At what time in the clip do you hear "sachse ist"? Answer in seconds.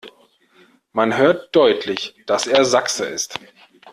2.65-3.39